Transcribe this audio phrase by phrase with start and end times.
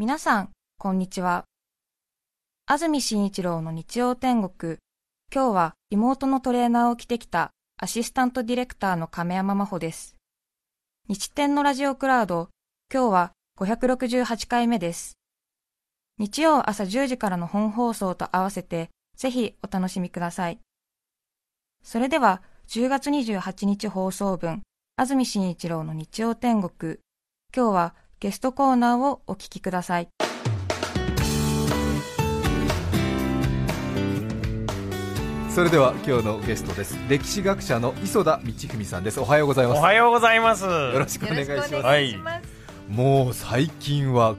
[0.00, 1.44] 皆さん、こんにちは。
[2.64, 4.78] 安住紳一郎の日曜天国。
[5.30, 10.16] 今日は妹のトレーナーを着てきたアシスタントディレクターの亀山真帆です。
[11.06, 12.48] 日天のラジオクラウド。
[12.90, 15.18] 今日は568回目です。
[16.16, 18.88] 日曜朝10時からの本放送と合わせて、
[19.18, 20.60] ぜひお楽しみください。
[21.84, 24.62] それでは、10月28日放送分、
[24.96, 27.00] 安住紳一郎の日曜天国。
[27.54, 30.08] 今日はゲストコーナーをお聞きください。
[35.48, 36.98] それでは今日のゲストです。
[37.08, 39.20] 歴史学者の磯田道文さんです。
[39.20, 39.78] おはようございます。
[39.78, 40.66] おはようございます。
[40.66, 41.74] よろしくお願いします。
[41.76, 42.14] はい。
[42.90, 44.36] もう最近は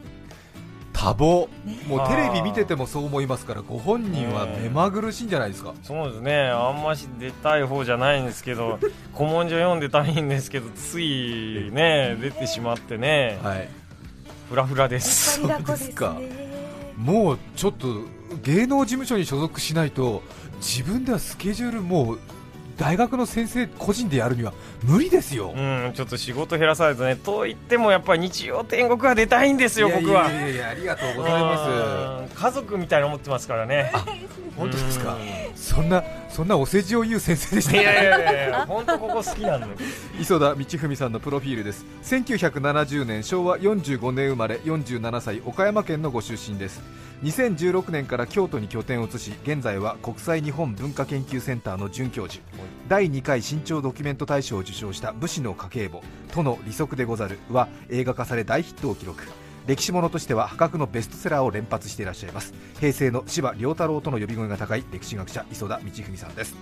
[1.02, 1.48] 多忙。
[1.88, 5.74] もうテレビ見ててもそう思いますからご本人は目まぐるしいんじゃないですか。
[5.82, 8.78] そうですね、あんまし出たい方じゃないんですけど、
[9.18, 13.68] 古文書読んでたいんですけど、ついね、出てしまってね、はい。
[14.50, 15.40] フラフラです。
[15.42, 16.16] そうですか。
[16.98, 17.88] もうちょっと
[18.44, 20.22] 芸能事務所に所属しないと
[20.58, 22.20] 自分ではスケジュールもう
[22.82, 30.32] 大学の先生個人でやるには無理ですよ、うん、ちょっと仕事減らさないとね、と言ってもやっぱり日曜天国は出たいんですよ、僕は。
[30.32, 33.92] やいやいやありがとうございまうん家族みたいな思ってますからね。
[33.94, 34.02] す
[34.58, 39.74] 本当ですかうんそんなそんなお世辞を言う先生でしたいやいやいや、本当ここ好きなんだよ。
[40.20, 46.82] 磯田道文さんのプロフィールです1970年昭和45年生まれ47歳岡山県のご出身です
[47.24, 52.44] 2016年から京都に拠点を移し現在は国際日本文化研究センターの准教授。
[52.88, 56.02] 第2回新潮ドキュメント大賞を受賞した武士の家計簿
[56.34, 59.24] 「との利息でござる」は映画化され大ヒットを記録。
[59.68, 62.56] 歴史ものとしては破格のベストセラーを連発していらっしゃいます。
[62.80, 66.56] 平成の柴良太郎との呼び声が高い歴史学者磯田道文さんです。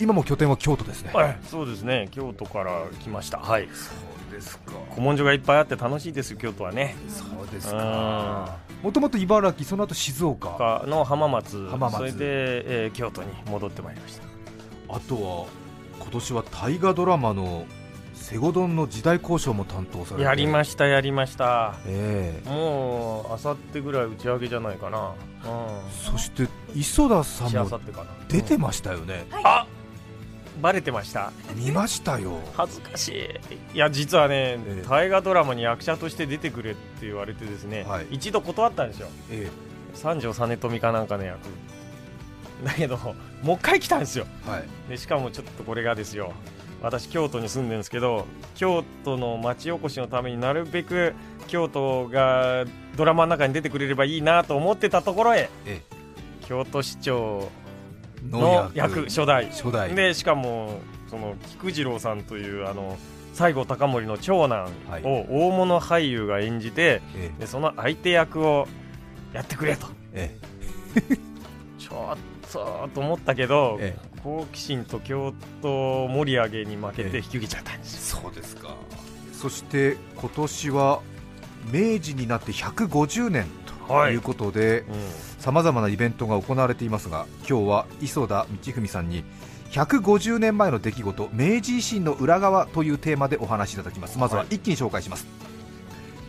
[0.00, 1.10] 今も拠点は京都ですね。
[1.12, 3.38] はい、そうですね、京都から来ました。
[3.38, 3.68] はい。
[3.72, 3.92] そ
[4.30, 4.72] うですか。
[4.90, 6.96] 古文書がいっぱいあって楽しいですよ、京都はね。
[7.08, 7.78] そうですうん。
[7.78, 10.50] かもともと茨城その後静岡。
[10.50, 11.66] かの浜松。
[11.68, 11.96] 浜松。
[11.98, 14.22] それで、えー京都に戻ってまいりました。
[14.94, 15.46] あとは
[16.00, 17.66] 今年は大河ドラマの
[18.14, 20.22] 「セゴドン」の時代交渉も担当されて。
[20.22, 21.74] やりましたやりました。
[21.86, 22.48] ええ。
[22.48, 25.08] もうあさってぐらい打ち上げじゃないかな。
[25.08, 25.12] うん。
[25.90, 27.80] そして磯田さんも
[28.28, 28.60] 出てうん。
[28.62, 29.66] ましたよね、あ
[30.60, 31.32] バレてました。
[31.54, 32.40] 見ましたよ。
[32.54, 33.08] 恥ずかし
[33.72, 33.76] い。
[33.76, 34.86] いや実はね、ええ。
[34.88, 38.06] 大河ドラマに役者として出てくれって言われてですね、はい。
[38.10, 39.08] 一度断ったんですよ。
[39.30, 39.48] え
[39.94, 41.40] 三条実富かなんかの役。
[42.64, 42.96] だけど
[43.42, 44.26] もう一回来たんですよ。
[44.46, 44.64] えはい。
[44.88, 46.32] でしかもちょっとこれがですよ。
[46.82, 51.14] 私京都に住んでるんですけど京都の町おこしのためになるべく
[51.48, 52.64] 京都が
[52.96, 55.82] ドラマの中に出てくれればいいなと思ってたところへえ
[56.42, 57.67] 京都市長え
[58.30, 59.46] の役初代。
[59.46, 59.94] 初代。
[59.94, 62.96] でしかもその菊次郎さんというあの
[63.34, 65.02] 西郷隆盛の長男はい。
[65.04, 68.66] を大物俳優が演じて、えでその相手役を
[69.32, 69.86] やってくれと。
[70.12, 70.36] え
[71.78, 72.18] ちょっ
[72.52, 77.10] とと思ったけど、え好奇心と京都盛り上げに負けええ。
[77.10, 78.20] て引き受けちゃったんですよ。
[78.22, 78.74] そうですか。
[79.32, 81.00] そして今年は
[81.72, 83.46] 明治になって150年
[83.88, 84.12] とはい。
[84.12, 84.94] いうことで、うん。
[85.38, 89.24] さまざまなイベントが行われていますが今日は磯田道文さんに
[89.70, 94.18] 150年前の出来事明治維新の裏側というテーマでお話しいただきます。
[94.18, 95.26] まずははい一気に紹介します、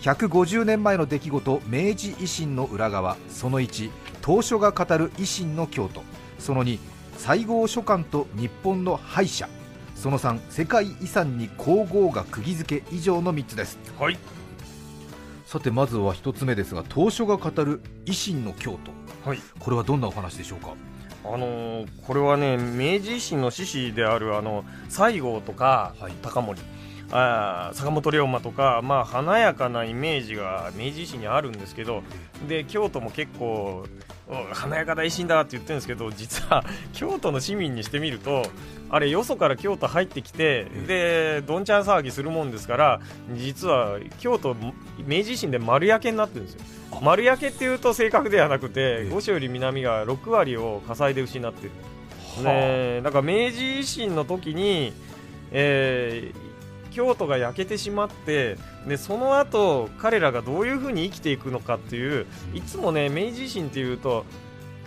[0.01, 3.91] 150年前の出来事明治維新の裏側その1
[4.21, 6.03] 当初が語る維新の京都。
[6.37, 6.79] その2
[7.17, 9.47] 西郷書簡と日本の敗者。
[9.95, 13.77] その3世界遺産に皇后が釘付け以上の3つです。
[13.99, 14.17] はい
[15.49, 18.77] さてまずは1つ目ですが当初が語る維新の京
[19.23, 19.27] 都。
[19.27, 19.39] はい。
[19.57, 20.75] これはどんなお話でしょうか？
[21.25, 26.11] あのーこれはね明治維新の志士であるあの西郷とか、はい。
[26.21, 26.61] 高森。
[27.11, 32.03] あー坂本龍馬とか、まあ、華やかなイメージが明治維新にあるんですけど
[32.47, 33.99] で京都も結構うん
[34.53, 36.63] 華やかな維新だって言ってるんですけど実は
[36.93, 38.43] 京都の市民にしてみると
[38.89, 43.01] あれよそから京都入ってきてでどんちゃん騒ぎするもんですから
[43.35, 44.55] 実は京都
[45.05, 46.61] 明治維新で丸焼けになってるんですよ。
[47.01, 49.09] 丸焼けっていうと正確ではなくてええ。
[49.09, 51.71] 五所より南が6割を火災で失ってる。
[52.43, 54.93] はねだから明治維新の時に、
[55.51, 56.49] えー
[56.91, 64.25] 京都が焼けてしまってでその後彼らがどういうふうに生きていくのかっていういつもね明治維新っていうと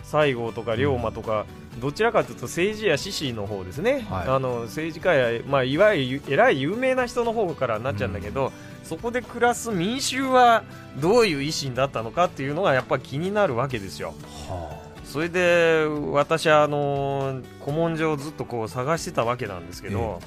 [0.03, 1.45] 西郷とか龍馬とか、
[1.79, 4.27] どちらかというと政治や志士の方ですね、はい。
[4.27, 8.51] あの政治家や、まあ、いわゆる偉い有名な人の方からなっちゃうんだけど、
[8.83, 10.63] そこで暮らす民衆は
[10.97, 14.13] どういう維新だったのかっていうのがやっぱり気になるわけですよ。
[14.49, 20.19] はそれで私はあの古文書をずっとこう探してたわけなんですけど、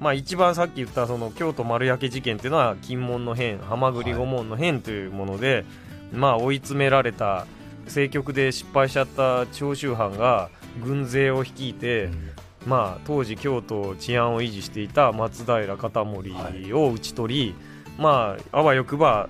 [0.00, 5.66] まあ、一番さっき言ったその京都丸焼け事件っていうのは金門の変、はまぐり御門の変というもので、
[6.12, 7.46] まあ、追い詰められた
[7.84, 10.48] 政局で失敗しちゃった長州藩が
[10.82, 12.08] 軍勢を率いて、
[12.66, 17.54] まあ、当時京都治安を維持していた松平片盛を討ち取り、
[17.98, 19.28] まあ、あわよくば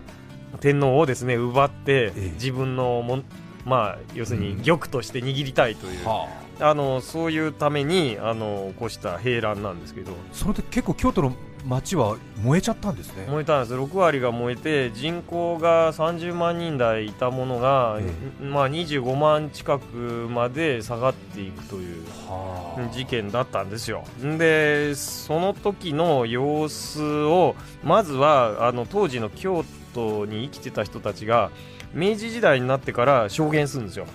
[0.61, 2.31] 天皇をですね奪ってええ。
[2.35, 3.25] 自分のもん、
[3.65, 10.13] まあ、要するに玉として握りたいという、はあのそういうためにあの起こした兵乱なんですけど。
[10.33, 11.33] その時結構京都の
[11.67, 13.27] 町は燃えちゃったんですね。
[13.29, 13.75] 燃えたんです。
[13.75, 24.05] 6割が燃えて人口が30万人台いたものが、えまあ、25万近くまで下がっていくというは事件だったんですよ。
[24.39, 29.65] でその時の様子をまずはあの当時の京
[29.95, 31.51] 都に生きてた人たちが
[31.93, 34.07] 明治時代になってから証言するんですよ。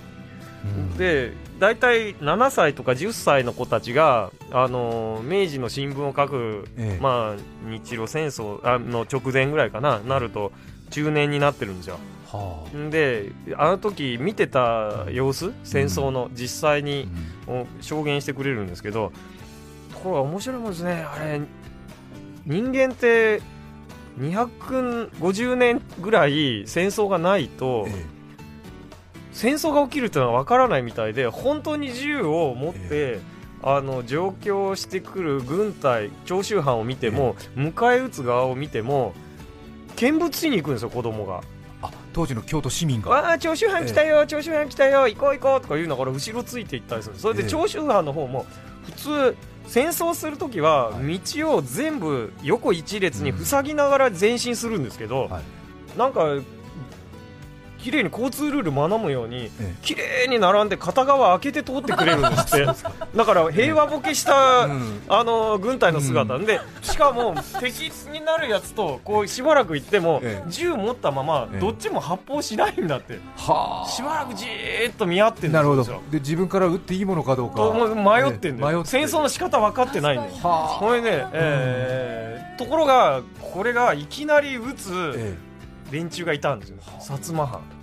[0.64, 0.96] うん。
[0.96, 7.02] で大体7歳とか10歳の子たちがあの明治の新聞を書く、ええ。
[7.02, 10.52] まあ、日露戦争あの直前ぐらいかななると
[10.90, 11.98] 中年になってるんですよ。
[12.30, 12.90] はあ。
[12.90, 17.08] であの時見てた様子戦争の実際に
[17.46, 19.12] を証言してくれるんですけど
[19.92, 21.40] ところが面白いもんですねあれ
[22.44, 23.40] 人間って
[24.18, 28.15] 250年ぐらい戦争がないと、え
[29.36, 33.20] 戦争が起きるというのは分からないみたいで本当に銃を持って、
[33.62, 38.00] あの上京してくる軍隊長州藩を見ても、迎え。
[38.00, 39.12] 撃つ側を見ても
[39.96, 41.42] 見物しに行くんですよ子供が。
[41.82, 43.10] あ当時の京都市民が。
[43.10, 47.48] わあ長州藩来たよ、長州藩来たよ行こう行こうとか言うのから後ろついていったりするそれでええ。
[47.50, 48.46] 長州藩の方も
[48.86, 49.36] 普通
[49.66, 51.18] 戦争するときははい。
[51.18, 55.98] 道を全部横一列に塞ぎながら前進するんですけど、はい。
[55.98, 56.20] なんか
[57.86, 59.74] 綺麗に交通ルール学ぶようにええ。
[59.80, 62.66] 綺麗に並んで片側開けて通ってくれるんですって。
[63.14, 65.02] だから平和ボケした、うん。
[65.08, 70.50] あの軍隊の姿、うでしかも敵になるやつとこうしばらく行っても、ええ。
[70.50, 71.60] 銃持ったままええ。
[71.60, 73.88] どっちも発砲しないんだって、はあ。
[73.88, 75.82] しばらくじーっと見合ってるんなるほど。
[75.82, 77.62] ですよで自分から撃っていいものかどうか。
[77.94, 80.32] 迷ってんだ戦争の仕方分かってないんだよ。
[80.42, 83.20] はこれね、えーところが
[83.52, 85.36] これがいきなり撃つえ
[85.90, 86.76] 連中がいたんですよ。
[87.00, 87.60] 薩摩藩。
[87.60, 87.75] え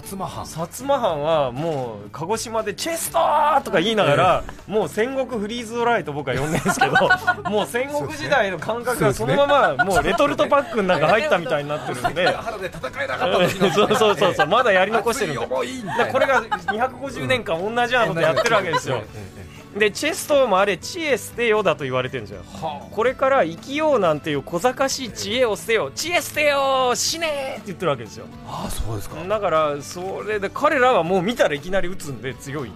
[0.00, 0.44] 薩摩藩。
[0.44, 6.92] 薩摩藩はもう鹿児島でチェストーとか言いながら、もう戦国フリーズドライと僕は呼んでるんですけど
[7.50, 9.46] もう戦国時代の感覚がそのま
[9.76, 12.26] まもうレトルトパックの中入ったみたいになってるんで。
[12.26, 14.46] 原で戦えなかった時のそうそうそうそう。
[14.46, 15.46] まだやり残してるんで。
[15.46, 18.96] これが250年間同じようなことやってるわけですよ。
[18.96, 19.45] えええ
[19.78, 28.26] でチェストーもあれ知恵捨てよだと言われてるんですよえはこれから生きようなんていう小賢しい知恵を捨てよ知恵捨てよ死ねーって言ってるわけですよ。
[28.46, 29.22] ああそうですか。
[29.22, 32.72] だからそれで彼らはもう見たらいきなり撃つんで強い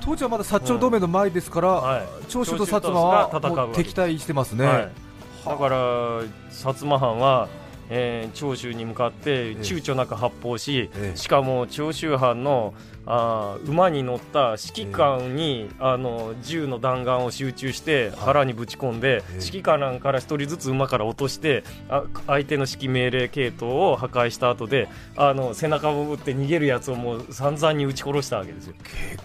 [0.00, 2.06] 当時はまだ薩長同盟の前ですから、はい。
[2.28, 4.90] 長州と薩摩は敵対してますね、はい、
[5.44, 7.48] だから薩摩藩は、
[7.90, 11.16] えー長州に向かって躊躇なく発砲し、ええ。
[11.16, 12.72] しかも長州藩の
[13.12, 19.32] あー馬に乗った指揮官に、あの銃の弾丸を集中して腹にぶち込んで、ええ。
[19.44, 28.74] 指揮官から一人ずつ馬から落としてあ相手の指揮命令系統を破壊した後であの背中を打って逃げるやつをもう散々に撃ち殺したわけですよ。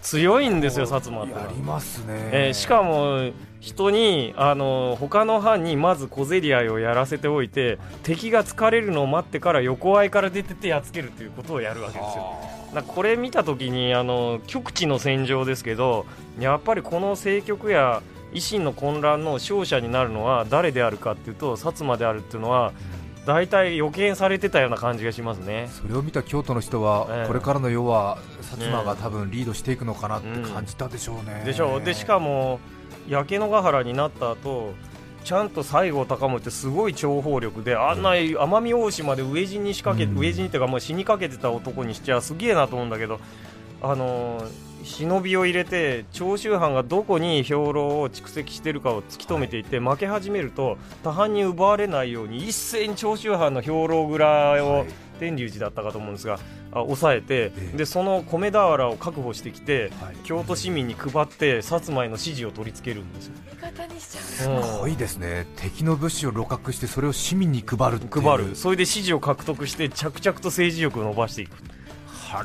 [0.02, 3.31] 強いんですよ薩摩ってやりますね、えーしかも
[3.66, 12.36] 人にあの他の班にまず小競り合いをやらせておいて敵が疲れるのを待ってから横合いから出てってやっつけるということをやるわけですよ。
[12.76, 16.06] だからこれ見た時にあの極地の戦場ですけど
[16.40, 18.04] やっぱりこの政局や
[18.34, 22.72] 維新の混乱の勝者になるのは誰であるかっていうと薩摩であるっていうのは
[23.26, 25.69] 大体予見されてたような感じがしますね。
[25.72, 27.28] それを見た京都の人は、ええ。
[27.28, 31.81] これからの世は薩摩が多分リードしていくのかなって感じたでしょうね、でしょう。
[31.81, 32.60] でしかも
[33.07, 34.74] 焼け野ヶ原になった後
[35.24, 40.19] ちゃんと西郷隆盛ってすごい諜報力であんな奄美大島で飢え死に仕掛け、うん。
[40.19, 43.19] 飢え死にっていうかもう死にかけてた男にしちゃすげえなと思うんだけど
[43.81, 56.40] あのー忍びを入れて長州藩がどこに兵糧を蓄積しているかを突き止めていって、負け始めると他藩に奪われないように一斉に長州藩の兵糧蔵を、はい天龍寺だったかと思うんですが
[56.72, 57.78] あ抑えて、ええ。
[57.78, 60.16] でその米俵を確保してきて、はい。
[60.24, 65.48] 京都市民に配って薩摩への支持を取り付けるんですよ、味方にしちゃうすごいですね。
[65.56, 68.24] 敵の物資を露獲してそれを市民に配るっていう。
[68.24, 68.56] 配る。
[68.56, 71.57] それで支持を獲得して着々と政治力を伸ばしていく。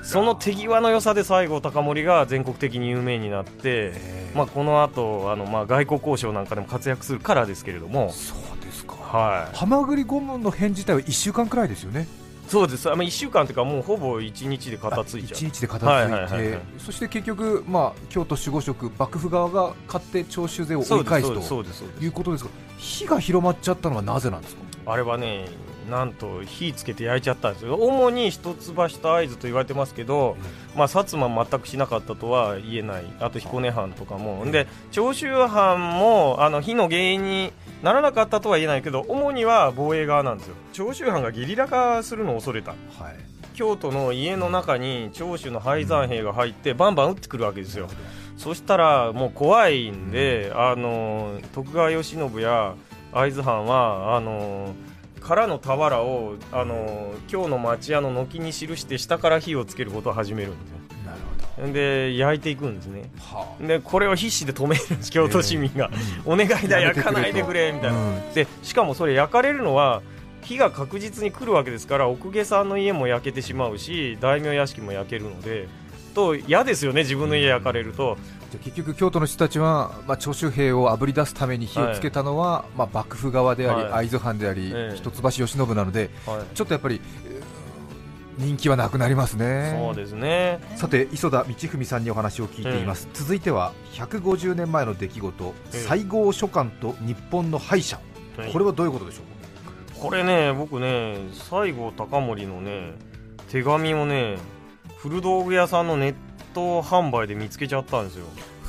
[0.04, 4.36] その手際の良さで西郷隆盛が全国的に有名になって、ええ。
[4.36, 8.94] まあ、この後あのまあ外交交渉なんかでも活躍するからですけれども、そうですか。
[8.94, 12.06] はい、ハマグリ顧問の編自体は1週間くらいですよね
[12.50, 15.40] そうです、まあ、1週間というかもうほぼ1日で片付いちゃう。
[15.40, 21.64] 1日で片付いて、そして結局、まあ、京都守護職幕府側が買って徴収税を追い返すと
[22.00, 24.62] いうことですが火が広まっちゃったのはなぜなんですか？
[24.86, 25.46] あれはね
[25.88, 27.76] なんと火つけて焼いちゃったんですよ。
[27.76, 30.36] 主に一橋と会津と言われてますけど、
[30.76, 33.04] まあ、薩摩全くしなかったとは言えない。
[33.20, 40.54] あと彦根藩とかも、で長州藩もあの火の原因にならなかったとは言えないけど主には防衛側なんですよ。
[40.72, 42.72] 長州藩がゲリラ化するのを恐れた。
[42.72, 42.80] はい。
[43.54, 47.88] 京都の家の中に長州の廃山兵が入ってバンバン撃ってくるわけですよ。
[48.38, 52.74] そしたらもう怖いんで、あの徳川慶喜や
[53.12, 54.74] 会津藩はあの
[55.20, 60.76] からの俵をあの今日の町屋の軒に記して下から火をつけることを始めるんですよ。
[61.06, 61.18] なる
[61.56, 61.72] ほど。
[61.72, 63.10] で焼いていくんですね。
[63.18, 65.90] はでこれを必死で止めるんです京都市民が、
[66.24, 68.34] お願いだ焼かないでくれみたいな、うん。
[68.34, 70.02] でしかもそれ焼かれるのは
[70.42, 75.68] 火が確実に来るわけですから奥下さんの家も焼けてしまうし大名屋敷も焼けるので
[76.10, 78.16] と嫌ですよね自分の家焼かれると、
[78.50, 83.92] じゃあ結局京都の人たちは、まあ、徴州兵をあぶり出すために火をつけたのは、まあ、幕府側であり、はい。
[84.06, 84.96] 会津藩であり、ええ。
[84.96, 86.56] 一橋慶喜なのではい。
[86.56, 87.40] ちょっとやっぱりえー
[88.38, 89.76] 人気はなくなりますね。
[89.78, 90.60] そうですね。
[90.76, 95.76] さて磯田道文さんにお話を聞いています、続いては150年前の出来事、ええ。
[95.76, 98.00] 西郷書簡と日本の敗者、
[98.50, 99.20] これはどういうことでしょ
[99.98, 100.00] う？
[100.00, 102.94] これね僕ね西郷隆盛のね
[103.50, 104.38] 手紙をね
[105.02, 106.14] 古道具屋さんのネッ
[106.52, 108.26] ト販売で見つけちゃったんですよ。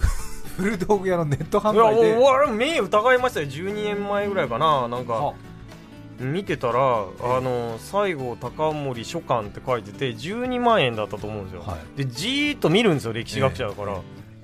[0.55, 3.47] 古道具屋のネット販いや売でもうあれ目疑いましたよ。
[3.47, 4.87] 12年前ぐらいかな。
[4.87, 5.33] なんかは
[6.19, 11.97] 見てたらあの西郷隆盛書簡って書いてて12万円だったと思うんですよ、はい。
[11.97, 13.97] でじーっと見るんですよ歴史学者だから、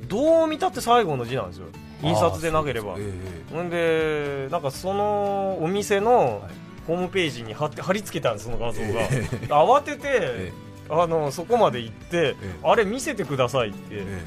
[0.08, 1.68] どう見たって西郷の字なんですよ。
[2.02, 2.94] 印刷でなければ。
[2.94, 3.16] あーそうです
[3.52, 6.52] えほんでなんかそのお店のはい。
[6.88, 10.54] ホームページに貼って貼り付けたんですその画像が、え慌てて、え
[10.90, 14.26] あのそこまで行って、えあれ見せてくださいって、え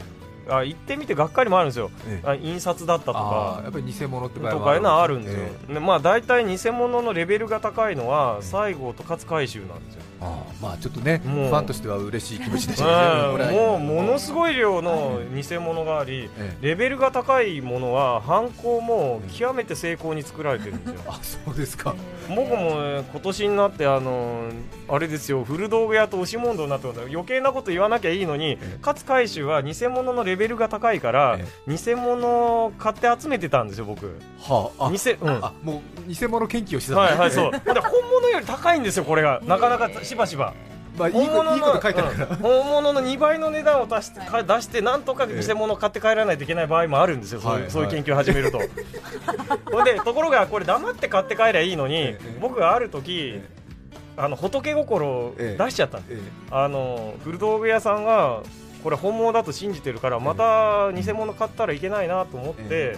[0.49, 1.90] あ行ってみてがっかりもあるんですよ。
[2.09, 2.29] ええ。
[2.29, 12.87] あ印刷だったとあかーやっぱり偽物って場合もとかいうのはあるんですよ、えでまあ大体偽物のレベルが高いのは西郷と勝海舟なんですよ、あーまあちょっとねファンとしては嬉しい気持ちでしょ
[13.35, 16.69] うねもうものすごい量の偽物がありええ。
[16.69, 21.00] レベルが高いものは犯行も極めて精巧に作られてるんですよ。
[21.09, 21.95] あそうですか。
[22.29, 24.45] 僕もね今年になってあの
[24.89, 34.19] あれですよ古道具屋と押し問答になって余計なこと言わなきゃいいのにえ勝海舟は偽物のレベルが高いからえ偽物を買って集めてたんですよ僕。
[34.41, 35.29] はああ偽うん。
[35.45, 37.49] あもう偽物研究をしてたはいはいそう。
[37.49, 39.41] う、で本物より高いんですよこれが。
[39.45, 40.55] なかなかしばしば
[40.99, 42.37] まあ、いいこといいこと書いてあるから、うん。
[42.37, 47.62] 本物の2倍の値段を出してか出してなんとか偽物を買って帰らないといけない場合もあるんですよ、そうはい。
[47.62, 48.59] いうそういう研究を始めると。
[49.85, 52.38] でところがこれ黙って買って帰りゃいいのに、ええ。
[52.40, 53.49] 僕がある時、え
[54.17, 55.64] あの仏心をええ。
[55.64, 56.19] 出しちゃったえ
[56.50, 58.40] あの古道具屋さんが
[58.83, 62.97] これ本物だと信じてるからまた偽物買ったらいけないなと思って、え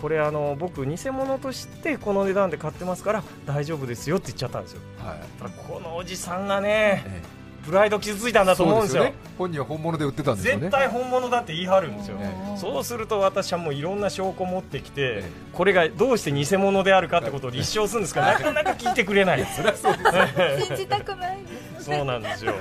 [0.00, 4.80] これあの僕偽物としてこの値段で買ってますから大丈夫ですよって言っちゃったんですよ。
[5.00, 5.52] えはい。
[5.68, 7.38] このおじさんがねえ
[7.68, 9.14] プライド傷ついたんえだと思うんですよね。
[9.36, 10.60] 本人は本物で売ってたんですよね。
[10.60, 19.44] 絶対本物だって言い張るんですよ、えそうすると私はもういろんな証拠を持ってきて、えこれがどうして偽物であるかってことを立証するんですがなかなか聞いてくれない。
[19.54, 21.57] そりゃそうです信じたくないです
[21.96, 22.54] そうなんですよ。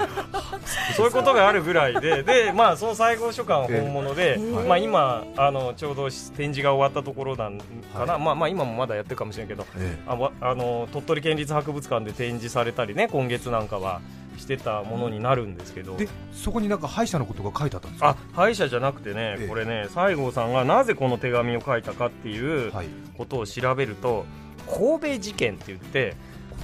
[0.95, 2.23] そういうことがあるぐらいで。
[2.23, 7.63] で、まあ、その西郷書簡は本物で、えまあ、今あのちょうど展示が終わったところなんか
[8.05, 8.21] な、はい。
[8.21, 14.01] まあ、まあ今もまだやってるかもしれないけどえあわあの鳥取県立博物館で展示されたりね今月なんかは
[14.37, 15.95] してたものになるんですけど。
[15.99, 18.09] えでそこになんか歯医者のことが書いてあったんですか？
[18.09, 19.47] あ歯医者じゃなくてね、ええ。
[19.47, 22.87] これね西郷さんがなぜこの手紙を書いたかっていうはい。
[23.17, 24.25] ことを調べると
[24.67, 26.15] 神戸事件って言って、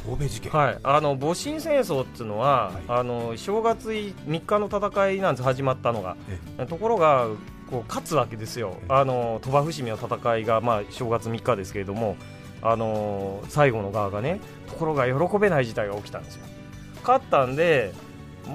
[0.05, 0.51] 神戸事件。
[0.51, 2.83] はい、あの戊辰戦争っていうのは、はい。
[2.87, 6.17] あの正月3日の戦いなんです始まったのが。
[6.57, 7.27] えところが
[7.71, 8.77] こう勝つわけですよ。
[8.81, 8.93] ええ。
[8.93, 12.17] あの鳥羽伏見の戦いが、まあ、正月3日ですけれども
[12.61, 16.45] あの最後の側がねところが喜べない事態が起きたんですよ。
[17.01, 17.93] 勝ったんで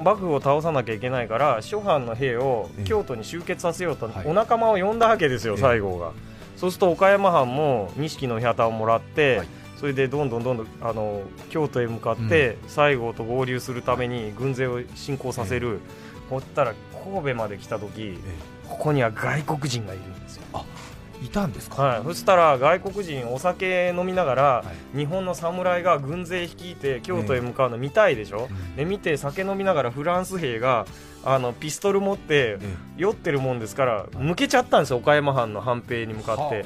[0.04, 2.84] 幕府を倒さなきゃいけないから諸藩の兵をええ。
[2.84, 4.26] 京都に集結させようとはい。
[4.26, 5.60] お仲間を呼んだわけですよ、ええ。
[5.60, 6.12] 西郷が。
[6.56, 9.48] そうすると岡山藩も錦の旗をもらって、はい
[9.78, 15.80] それでどんどんどんどんあの京都へ向かって西郷と合流するために軍勢を進行させる、
[16.28, 18.18] ほったら神戸まで来た時え
[18.68, 20.42] ここには外国人がいるんですよ、
[21.23, 21.82] えいたんですか？
[21.82, 24.99] はい、そしたら外国人お酒飲みながら、はい。
[24.99, 28.76] 日本の侍が軍勢率いて京都へ向かうの見たいでしょ、うん。
[28.76, 30.87] で見て酒飲みながらフランス兵が
[31.25, 36.62] あのピストル持ってえ酔ってるもんですから向けちゃったんですよ岡山藩の藩兵に向かって、は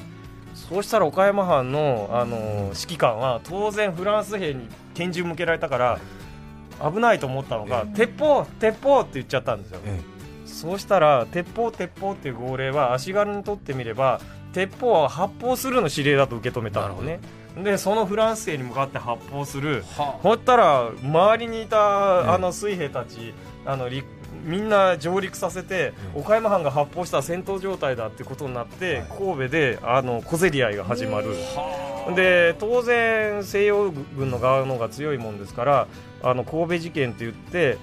[0.53, 2.37] そうしたら岡山藩の、あの
[2.73, 5.99] 指揮官は当然フランス兵に拳銃向けられたから
[6.91, 9.99] 危ないと思ったのが、え鉄砲、鉄砲って言っちゃったんですよ、え
[10.45, 14.21] そうしたら、鉄砲、鉄砲っていう号令は足軽にとってみれば、
[14.53, 17.19] 鉄砲は発砲するの指令だと受け止めたのね、
[17.61, 23.33] でそのフランス兵に向かって発砲する、はほったら、周りにいええたあの水兵たち、
[23.65, 24.03] あのり
[24.43, 31.29] みんな上陸させて、うん岡山藩が発砲したら戦闘状態だってことになって、はい神戸であの小競り合いが始まる。
[31.29, 35.87] はで当然、西洋軍の側の方が強いもんですから
[36.21, 37.77] あの神戸事件って言って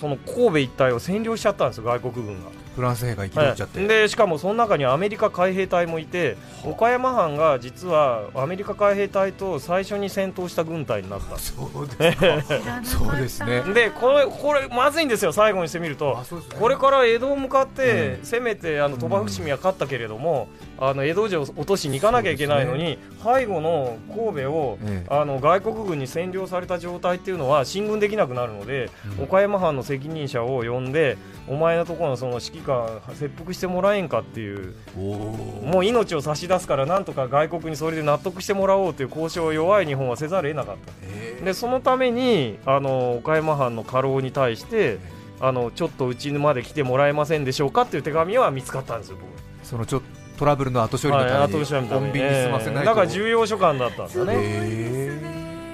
[0.00, 2.50] その神戸一帯を占領しちゃったんですよ、外国軍が。
[2.76, 3.88] フランス兵が生き残っちゃって、はい。
[3.88, 11.36] でしかもその中にアメリカ海兵隊もいて岡山藩が実はアメリカ海兵隊と最初に戦闘した軍隊になった。
[11.38, 12.80] そうですか。
[12.84, 13.62] そうですね。
[13.74, 16.16] でこれこれまずいんですよ、最後にしてみると。
[16.16, 16.40] ね。
[16.58, 18.24] これから江戸を向かってうん。
[18.24, 20.48] 攻めてあの鳥羽伏見は勝ったけれども、
[20.78, 25.06] あの江戸城を落としに行かなきゃいけないのに、背後の神戸を、ええ。
[25.10, 29.24] あの外国軍に占領された状態っていうのは進軍できなくなるので、うん。
[29.24, 34.74] 岡山藩の責任者を呼んでお前のところのその指揮官切腹してもらえんかっていう。
[34.96, 40.92] もう命を差し出すからなんとか外国にそれで納得してもらおうという交渉を弱い日本はせざるを得なかった。
[41.02, 44.98] えでそのためにあの岡山藩の家老に対して
[45.40, 49.16] あのちょっとうちまで来てもらえませんでしょうかっていう手紙は見つかったんですよ、
[49.62, 50.06] そのちょっと
[50.40, 52.12] トラブルの後処理のために後処理のために。
[52.12, 55.29] 穏便に済ませないと、ええだから重要書簡だったんですよね、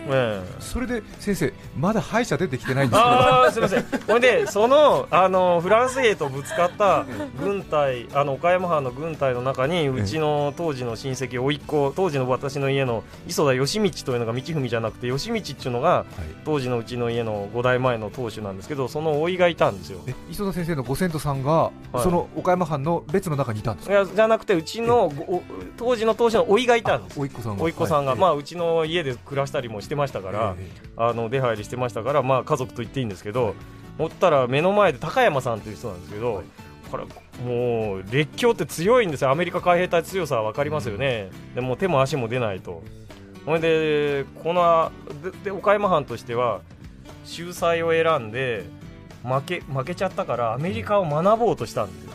[0.09, 0.57] ええ。
[0.57, 7.05] えそれで先生まだ歯医者出てきてないんですけすみません、ほんで、そのあのフランス兵とぶつかった
[7.41, 16.05] 軍隊、あの岡山藩の軍隊の中に、うちの当時の親戚、甥っ子、当時の私の家の磯田義道というのが道文じゃなくて、義道っていうのが、
[16.45, 20.01] 当時のうちの家の5代前の当主なんですけど、その甥いがいたんですよ。
[20.07, 21.99] え磯田先生のご先祖さんが、い。
[22.01, 25.13] その岡山藩の列の中にいたんですいかやじゃなくて、うちの
[25.77, 27.21] 当時の当主の甥いがいたんです。
[27.21, 27.65] おいっ子さんが。
[27.65, 28.21] 甥っ子さんが、はい。
[28.21, 33.55] まあ、うちの家で暮らしたりもしてましたから、ええあの出入りしてましたから、まあ、家族と言っていいんですけど、
[33.99, 36.43] 持ったら目の前で高山さんという人なんですけど、
[36.91, 37.05] これ
[37.45, 42.83] もう列強って強いんですよ、アメリカ海兵隊強さは分かりますよね、でも手も足も出ないと、
[43.45, 44.91] ほいで、この
[45.23, 46.61] でで岡山藩としては、
[47.25, 48.65] 秀才を選んで
[49.23, 52.06] 負け、負けちゃったから、アメリカを学ぼうとしたんです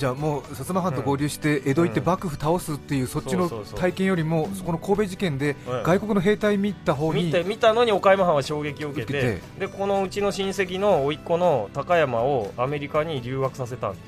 [0.00, 5.82] じゃあもう薩摩藩と合流して江戸行ってうん幕府倒すっていうそっちの体験よりもそこの神戸事件でうん。
[5.82, 14.06] 外国の兵隊見た方に見て見たのに岡山藩は衝撃を受けてでこのうちの親戚の甥っ子の高山をアメリカに留学させたんです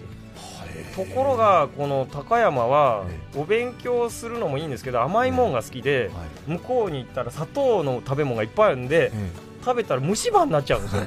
[0.97, 3.05] よところがこの高山は
[3.37, 6.51] お勉強するのもいいんですけど甘いもんが好きではい。
[6.53, 9.31] 向こうに行ったら砂糖の食べ物がいっぱいあるんでえ
[9.65, 11.03] 食べたら虫歯になっちゃうんですよ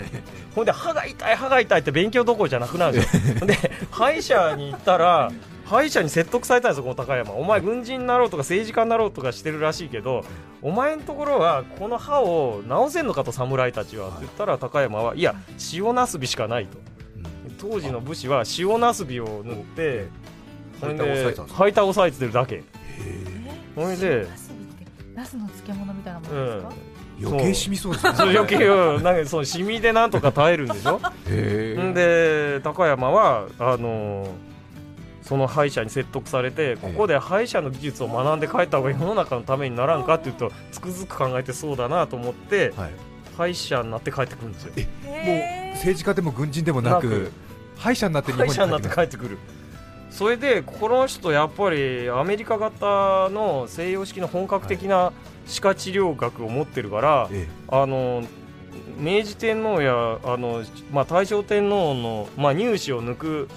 [0.55, 3.35] ほんで歯が痛い歯が痛いって勉強どころじゃなくなるんですよ。
[3.45, 3.55] で
[3.91, 5.31] 歯医者に行ったら
[5.65, 10.23] 歯医者に説得されたんですよ、この高山、お前、軍人になろうとか政治家になろうとかしてるらしいけど、
[10.61, 15.33] お前のところはこの歯を治せんのかと、侍たちはって言ったら、高山は、いや、
[15.73, 16.77] 塩なすびしかないと、
[17.47, 17.55] うん。
[17.57, 20.05] 当時の武士は塩なすびを塗って、
[20.79, 21.57] ほん吐いたを押さえでてたんですか？
[21.57, 22.63] 吐いたを押さえてるだけ、へ
[23.75, 26.75] ほいでナスビってナスの漬物みたいなもうのですか、ん、え
[27.21, 28.11] 余計染みそうですね。
[28.37, 29.03] 余計うん。
[29.03, 30.99] なんかそのシミでなんとか耐えるんでしょ？
[31.93, 34.27] で高山はあの
[35.21, 42.91] その歯医者に説得されてここで歯医者の技術を学んで帰った方が世の中のためにならんかっていうとつくづく考えてそうだなと思ってはい。
[43.37, 44.71] 歯医者になって帰ってくるんですよ。
[44.73, 47.31] もう政治家でも軍人でもなく
[47.77, 49.37] 歯医者になって日歯本に帰ってくる
[50.15, 55.11] それでこの人やっぱりアメリカ型の西洋式の本格的な
[55.45, 58.23] 歯科治療学を持ってるから、えあの
[58.97, 63.49] 明治天皇やあの、まあ、大正天皇の、まあ、入試を抜く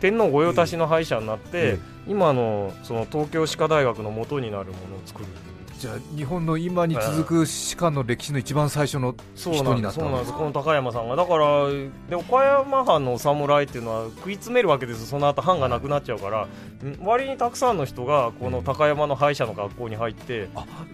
[0.00, 5.28] 天皇御用達の歯医者になって、え今のその東京歯科大学の元になるものを作る
[5.82, 10.32] じゃあ日本の今に続く歯科の歴史の一番最初のそう人になったそうなんです。
[10.32, 11.16] この高山さんが。
[11.16, 11.68] だから
[12.08, 16.46] で岡山藩のお侍っていうのは食い詰めるわけですその後藩がなくなっちゃうから。
[16.88, 20.48] ん割にたくさんの人がこの高山の歯医者の学校に入って、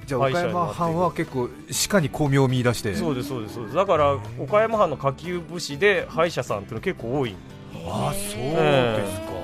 [0.07, 2.94] じゃあ岡山藩は結構歯科に巧妙を見出して。
[2.94, 3.77] そうですそうですそうです。
[3.77, 7.37] だから岡山藩の下級武士で歯医者さんっていうの結構多い。
[7.87, 9.38] ああそうですか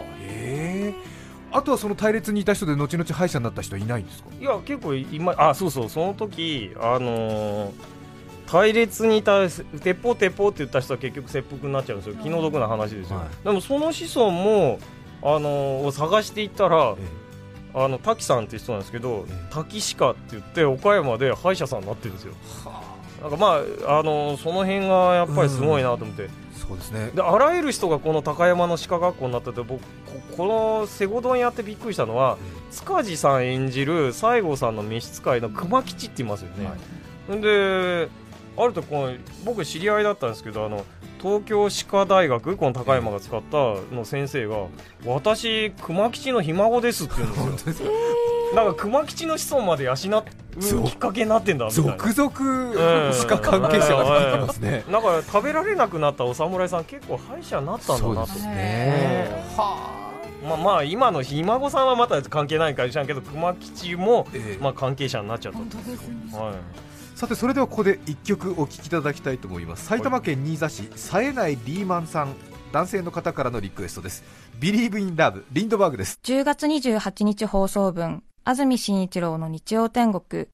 [1.54, 4.28] あとはその隊列にいた人で後々歯医者になった人はいないんですか？
[4.40, 7.72] いや結構今あそうそうその時あのー
[8.46, 12.16] 隊列にいた鉄砲鉄砲って言った人は結局切腹になっちゃうんですよ。
[12.22, 13.28] 気の毒な話ですよ、はい。
[13.44, 14.78] でもその子孫も
[15.22, 16.94] あのーを探していったら
[17.74, 19.34] あの滝さんって人なんですけど、ええ。
[19.50, 22.34] 滝歯科って言って岡山で歯医者さんになってるんですよ。
[23.22, 23.46] なんかま
[23.86, 26.28] あ、あのーその辺がやっぱりすごいなと思って、
[26.66, 27.10] そうですね。
[27.14, 29.86] であらゆる人がこの高山の歯科学校になってて僕こ
[30.36, 32.38] このセゴドンやってびっくりしたのは
[32.70, 36.66] 塚地さん演じる西郷さんの召使いの熊吉って言いますよね、
[37.28, 37.40] はい。
[37.40, 38.08] で
[38.56, 40.84] あるとこの僕知り合いだったんですけどあの
[41.20, 43.56] 東京歯科大学この高山が使った
[43.94, 44.66] の先生が
[45.04, 47.90] 「私熊吉のひ孫です」って言うんですよ。
[48.54, 49.96] なんか熊吉の子孫まで養う
[50.56, 51.92] きっかけになってんだみたいな。
[51.92, 58.26] 続々歯科関係者が出てきますね、なんか食べられなくなったお侍さん結構歯医者になったんだなと。
[58.26, 59.44] そうですね。
[59.56, 60.12] は
[60.44, 64.62] まあまあ今のひ孫さんはまた関係ないかもしれないけど熊吉も、ええ。
[64.62, 66.38] まあ、関係者になっちゃった本当ですね。
[66.38, 66.54] はい。
[67.14, 69.86] さてそれではここで一曲お聴きいただきたいと思います。
[69.86, 72.34] 埼玉県新座市冴えないリーマンさん
[72.72, 74.24] 男性の方からのリクエストです。
[74.60, 76.18] Believe in Love リンドバーグです。
[76.24, 80.48] 10月28日放送分、安住紳一郎の日曜天国。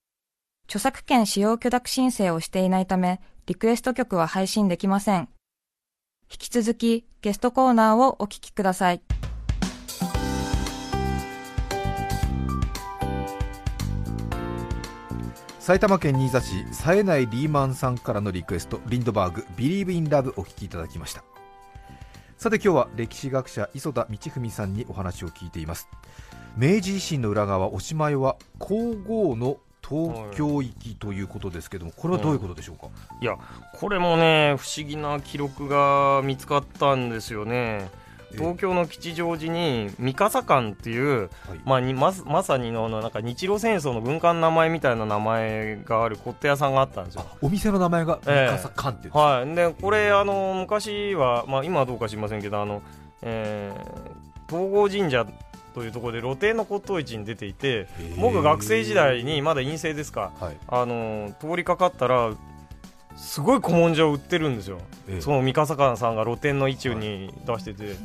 [0.66, 5.28] 著作権使用許諾申請をしていないため、リクエスト曲は配信できません。
[6.30, 9.02] 引き続き、ゲストコーナーをお聞きください。
[15.58, 21.22] 埼玉県新座市冴えないリーマンさんからのリクエストリンドバーグ Believe in Love お聴きいただきました
[22.38, 25.88] さて今日は歴史学者磯田道文さんにお話を聞いています
[26.56, 32.88] 明治維新の裏側おしまいは皇后の東京行きということですけどもこれはどういうことでしょうか、
[33.20, 33.36] いや
[33.74, 37.90] これもね不思議な記録が見つかったんですよね。
[38.32, 41.30] え東京の吉祥寺に三笠館っていう、はい。
[41.64, 47.24] まあ、にままさにのなんか日露戦争の軍艦の名前みたいな名前がある骨董屋さんがあったんですよ。
[47.26, 48.44] あお店の名前が三え。
[48.44, 49.18] え笠館っていうんですか？
[49.18, 52.82] はい、でこれあの昔は、まあ、今はどうか知りませんけどあの、
[53.22, 54.10] えー
[54.48, 55.26] 東郷神社
[55.74, 60.32] というところで露店の骨董市に出ていて僕学生時代にまだ陰性ですか。
[60.40, 60.56] はい。
[60.68, 62.32] あの通りかかったら
[63.16, 64.78] すごい古文書を売ってるんですよ、
[65.08, 65.20] ええ。
[65.20, 67.96] その三笠館さんが露店の一部に出してて、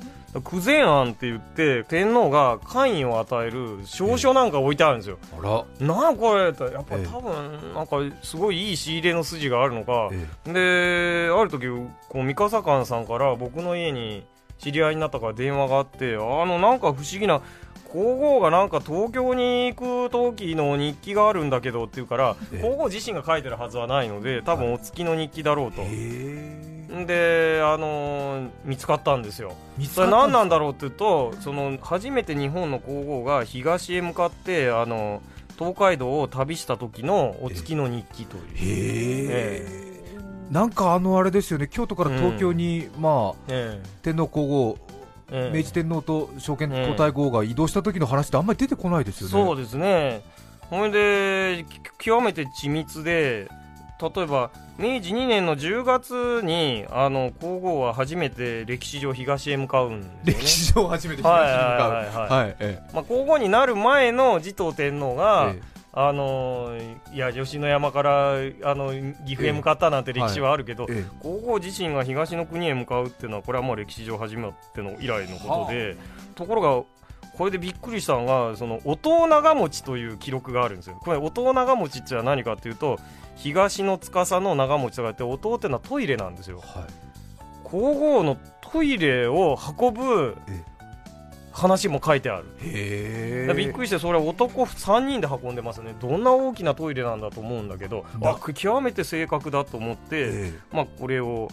[0.44, 6.64] 九前庵って言って天皇が官位を与える証書なんか置いてあるんですよ、あら、なんこれって。
[6.64, 7.08] やっぱええ。
[7.08, 10.10] 多分なんかすごいいい仕入れの筋があるのか、
[10.48, 11.68] えである時
[12.10, 14.26] こう三笠館さんから僕の家に
[14.58, 17.42] 知り合いになったから電話があってあのなんか不思議な
[17.90, 22.62] 皇后がなんか東京に行く時の日記があるんだけどって言うからええ。
[22.62, 25.82] 皇后自身が書いてるはずはないので多分お月の日記だろうと。
[27.06, 29.54] であのー見つかったんですよ。
[29.78, 35.22] 見つそれかったん何なんだろうっていうとその初めて日本の皇后が東へ向かってあの
[35.58, 38.44] 東海道を旅した時のお月の日記という。
[38.56, 39.85] へえ
[40.52, 44.78] なんかあのあれですよね京都から東京に、まあえ天皇皇后
[45.32, 45.52] ええ。
[45.52, 49.32] え明治天皇と証券皇太后が移動した時の話ってあんまり出てこないですよね。
[49.32, 50.22] そうですね。
[50.70, 53.50] ほいでき極めて緻密で
[54.02, 60.34] 例えば明治2年の10月にあの皇后は初めて歴史上東へ向かうんですよね。
[60.34, 61.58] 歴史上初めて東に向
[62.28, 63.04] かう。
[63.06, 65.62] 皇后になる前の持統天皇えが、え
[65.98, 66.78] あの
[67.14, 68.92] いや吉野山からあの
[69.26, 75.96] 岐阜へ向かったなんて歴史はあるけど、ええ皇后自身が東の国へ向かうっていうのはこれはもう歴史上初めての以来のことで、
[76.36, 76.84] ところが
[77.38, 81.00] これでびっくりしたのがその音長持ちという記録があるんですよ。
[81.02, 83.00] これ音長持ちって何かっていうと
[83.36, 86.60] 東の司の長持ちとかって音っていうのはトイレなんですよ。
[86.60, 86.84] はい。
[87.64, 90.62] 皇后のトイレを運ぶえ
[91.56, 92.46] 話も書いてある。
[92.60, 95.96] へびっくりしてそれは男3人で運んでますね。
[96.02, 98.06] どんな大きなトイレなんだと思うんだけど
[98.54, 101.50] 極めて正確だと思って、えまあ、これを、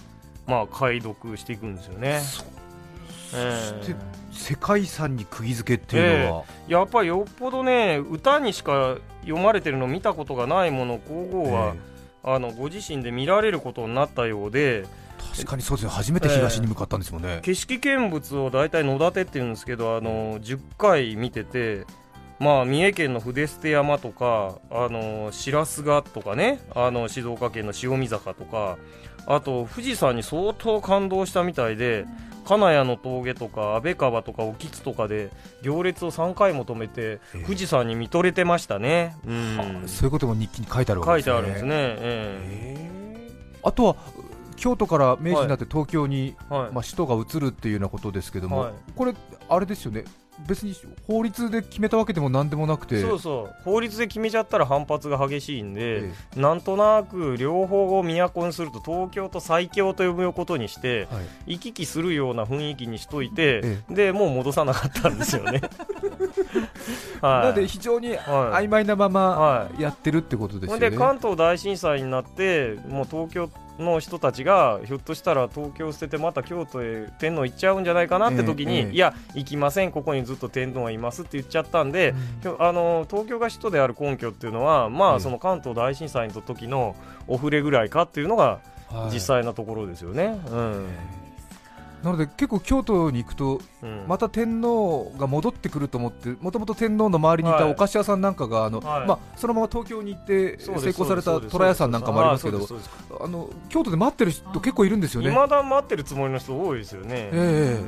[0.49, 2.21] まあ、解読していくんですよね。
[2.21, 3.95] そして
[4.33, 11.75] 世界遺産に釘付けっていうのは、えやっぱりよっぽどね歌にしか読まれてるの見たことがないものを皇后は、
[12.25, 14.85] あのご自身で見られることになったようで
[15.33, 15.91] 確かにそうですね。
[15.91, 21.87] 初めて東に向かったんですもんね、景色見物を大体野立てっていうんですけどあの10回見てて。
[22.39, 28.79] まあ、三重県の筆捨山とかあの白菅とかねあの静岡県の塩見坂とか
[29.27, 32.05] あと富士山に相当感動したみたいで
[32.45, 35.31] 金谷の峠とか安倍川とか興津とかで
[35.63, 37.43] 行列を3回も止めてええ。
[37.45, 39.57] 富士山に見とれてましたね、うん。
[39.57, 41.33] はあそういうことも日記に書いてあるわけですね。
[41.33, 41.99] てあるんですね、え
[42.45, 43.59] へえ。
[43.63, 43.97] あとは
[44.63, 46.73] 京都から明治になって東京に、えはい。
[46.73, 48.73] まあ、首都が移るっていうようなことですけども、はい。
[48.95, 49.15] これ
[49.49, 50.05] あれですよね。
[50.47, 50.75] 別に
[51.07, 53.01] 法律で決めたわけでも何でもなくて。
[53.03, 53.63] そうそう。
[53.65, 61.55] 法律で決めちゃったら反発が激しいんで、えなんとなく両方を都にすると東京と最強と呼ぶことにしてえはい。
[61.55, 65.61] 行き来するような雰囲気にしといて、えでもう戻さなかったんですよね。
[67.21, 67.47] な はい。
[67.49, 68.19] ので非常にはい。
[68.67, 73.51] 曖昧なままはやってるってことですよね、で関東大震災になってもう東京
[73.83, 79.93] の人たちがひょっとしたら東京を捨ててまた京都へ天皇行っちゃうんじゃないかなって時に、いや行きません。
[79.93, 82.15] ここにずっと天皇がいますって言っちゃったんで、
[82.59, 89.15] あの東京が首都である根拠っていうのはまええあその関東大震災の時のお触れぐらいかっていうのがはい。
[89.15, 90.39] 実際なところですよね。
[90.51, 90.87] うん
[92.03, 94.05] なので結構京都に行くとうん。
[94.09, 97.73] また天皇が戻ってくると思ってもともと天皇の周りにいたはい。
[97.73, 99.07] お菓子屋さんなんかがあの、はい。
[99.07, 102.67] まあ、そのまま東京に行って成功された虎屋さんなんかもありますけど
[103.21, 105.31] あの京都で待ってる人結構いるんですよね。
[105.31, 107.31] 未だ待ってるつもりの人多いですよね。
[107.33, 107.85] え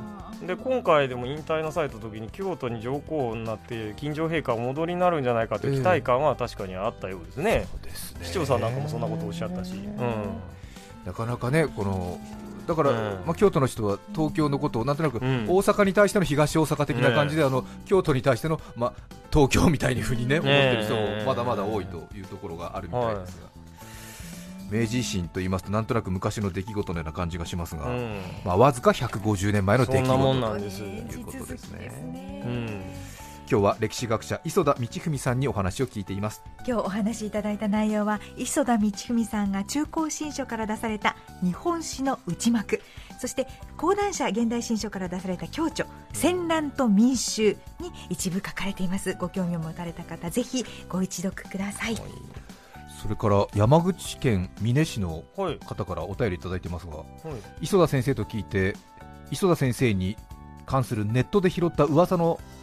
[0.46, 8.20] で今回でも引退なされた時に京都に上皇になって金城陛下お戻りになるんじゃないかという期待感は確かにあったようですね、えですね。
[8.22, 9.96] 市長さんなんかもそんなことをおっしゃったし、うん、
[11.04, 12.18] なかなかねこの
[12.66, 12.96] だから、うん。
[13.26, 15.46] まあ、京都の人は東京のことをなんとなく、うん。
[15.48, 18.92] 大阪に対しての東大阪的な感じで、あの京都に対しての、まあ、
[19.32, 23.48] 東京みたいにふうにね思ってる人ええもまだまだ多いというところがあるみたいですが、
[24.70, 28.20] 明治維新と言いますとなんとなく昔の出来事のような感じがしますが、うん。
[28.44, 33.13] まあ、わずか150年前の出来事となんです、いうことですね。
[33.44, 36.42] うん、今日は歴史学者磯田道文さんにお話を聞いています。
[36.66, 42.80] 今日お話しいただいた内容は磯田道文さんが中高新書から出された日本史の内幕。
[43.20, 49.14] そして講談社現代新書から出された共著戦乱と民衆に一部書かれています。
[49.14, 51.96] ご興味を持たれた方ぜひご一読ください。
[53.02, 57.06] それから山口県美祢市のはい方からお便りいただいてますがはい。
[57.60, 58.74] 磯田先生と聞いて
[59.30, 60.16] 磯田先生に
[60.64, 62.53] 関するネットで拾った噂のはい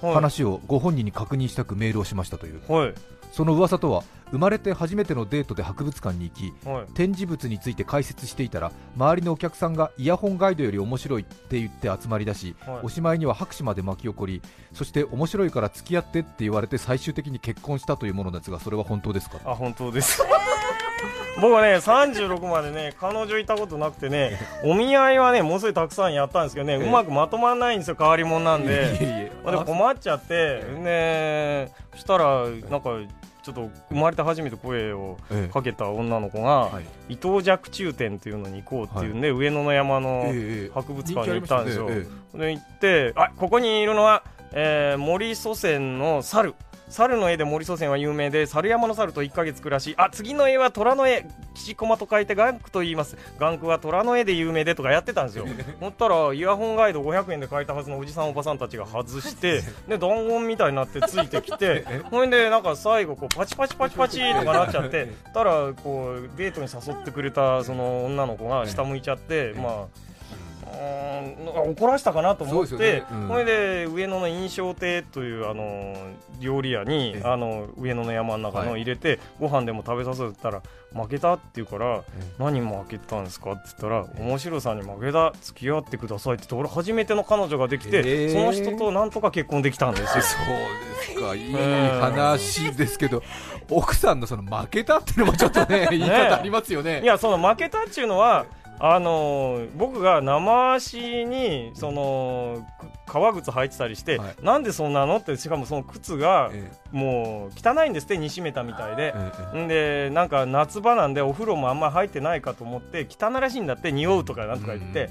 [0.00, 2.60] 話をご本人に確認したくメールをしましたという。
[2.72, 2.94] はい。
[3.32, 6.86] その噂とは生まれて初めてのデートで博物館に行きはい。
[6.94, 12.78] 展示物について解説していたら周りのお客さんがイヤホンガイドより面白いって言って集まりだし、はい。
[12.84, 14.40] おしまいには拍手まで巻き起こり
[14.72, 19.38] そして面白いから付き合ってって言われて最終的に結婚したというものですがそれは本当ですか？
[19.44, 20.22] あ本当です
[21.40, 26.78] 僕はね36までね彼女いたことなくてね お見合いはねもうすごいたくさんやったんですけどね、ええ。
[26.80, 29.30] うまくまとまらないんですよ変わり者なんで。
[29.44, 32.90] あ、でも困っちゃって、ね、そしたら、なんか、
[33.42, 35.52] ちょっと生まれて初めて声をええ。
[35.52, 37.12] かけた女の子が、はい。
[37.14, 41.88] 伊東若冲展っていうのに行こうっていうんで、上野の山のええ博物館に行ったんですよ。
[42.34, 46.54] で行って、あここにいるのは、えー森祖先の猿。
[46.88, 49.94] 猿の絵で森祖先は有名で猿山の猿と1ヶ月暮らし。
[49.98, 51.26] あ次の絵は虎の絵。
[51.54, 53.16] 岸駒と書いて眼区と言います。
[53.38, 55.46] 眼区は虎の絵で有名でとかやってたんですよ。
[55.80, 70.06] 思ったらイヤホンガイド500円で買えたはずのおじさんおばさんたちが外して で弾丸みたいになってついてきて ほんでなんか最後こうパチパチパチパチとかなっちゃって たらこうデートに誘ってくれたその女の子が下向いちゃってまあ
[71.26, 73.04] ん怒らしたかなと思ってよね。
[73.10, 73.28] うん。
[73.28, 75.94] ほいで上野の印象亭というあの
[76.40, 77.26] 料理屋にええ。
[77.26, 78.82] あの上野の山の中のはい。
[78.82, 80.62] 入れてご飯でも食べさせたら
[80.92, 82.02] 負けたって言うからえ
[82.38, 90.08] 何負けたんですかって言ったら面白さに負けた付き合ってくださいって言って俺初めての彼女ができへてえその人となんとか結婚できたんですよ。
[90.08, 93.22] そうですか、いい話ですけど、
[93.70, 97.02] 奥さんのその負けたっていうのもちょっとね、 言い方ありますよね。
[97.02, 98.46] いやその負けたっていうのは
[98.78, 102.66] あのー僕が生足にその
[103.06, 104.36] く革靴履いてたりして、はい。
[104.42, 105.16] なんでそんなの？
[105.16, 109.14] ってしかもその靴がえもう汚いんですって煮しめたみたいで。
[109.54, 115.10] え、でなんか夏場なんでお風呂もあんま入ってないかと思って汚らしいんだって匂うとかなんとか言って、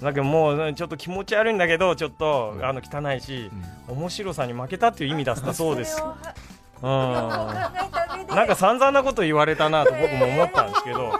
[0.00, 2.64] だけどもうちょっと気持ち悪いんだけどちょっと、うん。
[2.64, 3.50] あの汚いし
[3.88, 3.98] え、うん。
[3.98, 6.02] 面白さに負けたっていう意味だったそうです。
[6.82, 11.12] なんか散々なこと言われたなと僕も思ったんですけど。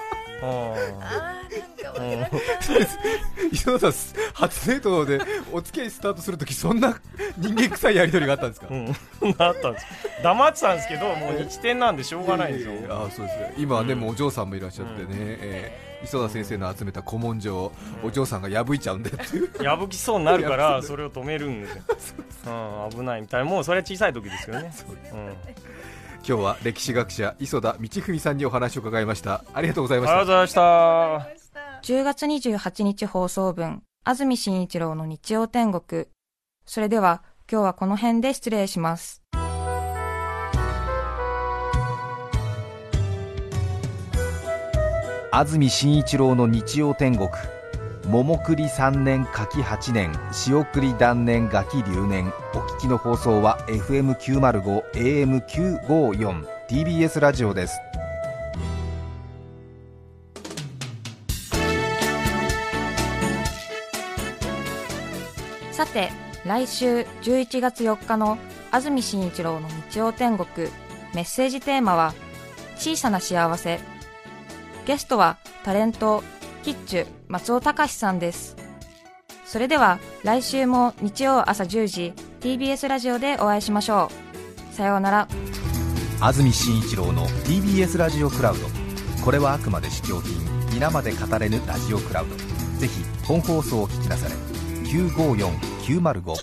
[3.53, 5.21] 磯田さん、初デートで
[5.53, 7.01] お付き合いスタートするとき、そんな
[7.39, 8.87] 人間臭いやり取りがあったんですか、うん、
[9.39, 9.87] なったんです。
[10.23, 12.73] 黙ってたんですけどもう日点なんでしょうがないんですよ。
[12.73, 13.55] ええあそうですね。
[13.59, 15.13] 今はね、うんもうお嬢さんもいらっしゃってね、うん。
[15.13, 22.11] ええ磯田先生の集めた古文書をお嬢さんが破いちゃうんでっていう、破きそうになるから それを止めるんです
[22.47, 22.53] よ、
[22.87, 23.51] うん、危ないみたいな。
[23.51, 24.73] もうそれは小さい時ですけどね。
[25.13, 25.35] うん、今
[26.25, 29.45] 日は歴史学者磯田道文さんにお話を伺いました。
[29.55, 30.19] ありがとうございました。
[30.19, 31.44] ありがとうございました
[31.85, 36.07] 10月28日放送分、安住紳一郎の日曜天国。
[36.65, 39.23] それでは、今日はこの辺で失礼します。
[45.31, 47.29] 安住紳一郎の日曜天国
[48.07, 50.11] 桃栗3年柿8年
[50.47, 57.79] 塩栗断年ガキ留年お聞きの放送は FM905 AM954 TBS ラジオです
[65.95, 66.11] て、
[66.45, 68.37] 来週11月4日の
[68.71, 70.69] 安住紳一郎の日曜天国、
[71.15, 72.13] メッセージテーマは、
[72.77, 73.81] 小さな幸せ。
[74.85, 76.23] ゲストはタレント
[76.63, 78.57] キッチュ松尾隆さんです。
[79.47, 84.11] それでは来週も日曜朝10時 TBS ラジオでお会いしましょ
[84.73, 84.75] う。
[84.75, 85.29] さようなら。
[86.21, 88.67] 安住紳一郎の TBS ラジオクラウド。
[89.25, 90.35] これはあくまで試供品。
[90.73, 92.37] 皆まで語れぬラジオクラウド。
[92.81, 94.35] ぜひ本放送を聞きなされ。
[94.91, 96.41] 954 905